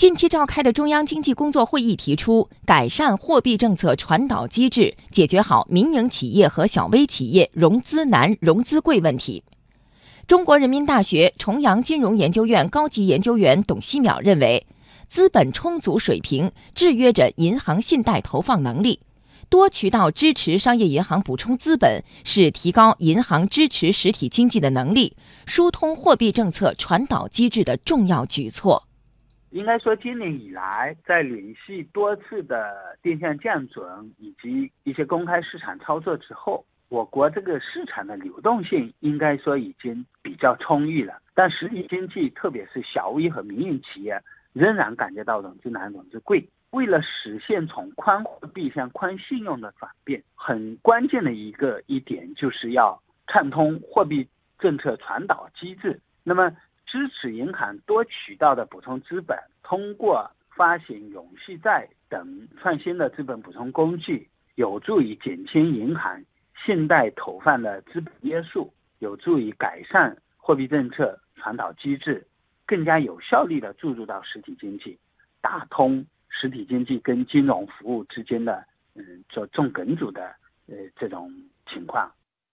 [0.00, 9.44] 近期召开的中央经济工作会议提出，改善货币政策传导机制，解决好民营企业和小微企业融资难、融资贵问题。
[10.26, 14.66] 中国人民大学重阳金融研究院高级研究员董希淼认为，
[15.06, 19.00] 资本充足水平制约着银行信贷投放能力，
[19.50, 25.14] 多渠道支持商业银行补充资本，是提高银行支持实体经济的能力、
[25.44, 28.84] 疏通货币政策传导机制的重要举措。
[29.50, 33.84] 应该说，今年以来，在连续多次的定向降准
[34.18, 41.20] 以及一些公开市场操作之后，我国这个市场的流动性应该说已经比较充裕了。
[41.34, 44.22] 但实体经济，特别是小微和民营企业，
[44.52, 46.48] 仍然感觉到融资难、融资贵。
[46.70, 54.28] 为了实现从宽货币向宽信用的转变，很关键的一个一点就是要畅通货币
[54.60, 56.00] 政策传导机制。
[56.22, 56.56] 那么，
[56.90, 66.20] 支持银行多渠道的补充资本，通过发行永续债等创新的资本补充工具，有助于减轻银行
[66.64, 72.26] 信贷投放的资本约束，有助于改善货币政策传导机制，
[72.66, 74.98] 更加有效率地注入到实体经济，
[75.40, 78.64] 打通实体经济跟金融服务之间的
[78.96, 80.34] 嗯做重梗阻的
[80.66, 81.32] 呃这种
[81.68, 82.10] 情况。